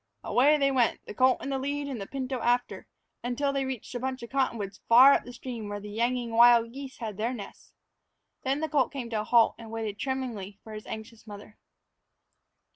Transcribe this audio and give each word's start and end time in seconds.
Away 0.23 0.57
they 0.57 0.71
went, 0.71 1.05
the 1.05 1.13
colt 1.13 1.43
in 1.43 1.49
the 1.51 1.59
lead 1.59 1.87
and 1.87 2.01
the 2.01 2.07
pinto 2.07 2.39
after, 2.39 2.87
until 3.23 3.53
they 3.53 3.65
reached 3.65 3.93
the 3.93 3.99
bunch 3.99 4.23
of 4.23 4.31
cottonwoods 4.31 4.81
far 4.89 5.13
up 5.13 5.25
the 5.25 5.31
stream 5.33 5.69
where 5.69 5.79
the 5.79 5.95
yanging 5.95 6.31
wild 6.31 6.73
geese 6.73 6.97
had 6.97 7.17
their 7.17 7.35
nests. 7.35 7.75
Then 8.41 8.61
the 8.61 8.67
colt 8.67 8.91
came 8.91 9.11
to 9.11 9.21
a 9.21 9.25
halt 9.25 9.53
and 9.59 9.69
waited 9.69 9.99
tremblingly 9.99 10.59
for 10.63 10.73
his 10.73 10.87
anxious 10.87 11.27
mother. 11.27 11.59